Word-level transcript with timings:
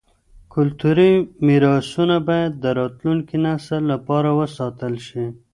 کلتوري 0.53 1.11
میراثونه 1.45 2.15
باید 2.27 2.51
د 2.63 2.65
راتلونکي 2.79 3.37
نسل 3.45 3.81
لپاره 3.93 4.29
وساتل 4.39 4.93
شي. 5.07 5.23